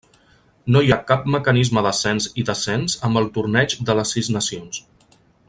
No 0.75 0.79
hi 0.85 0.87
ha 0.95 1.03
cap 1.11 1.27
mecanisme 1.35 1.83
d'ascens 1.87 2.27
i 2.43 2.47
descens 2.49 2.97
amb 3.11 3.21
el 3.23 3.31
Torneig 3.37 3.77
de 3.91 3.97
les 4.01 4.17
Sis 4.17 4.33
Nacions. 4.39 4.83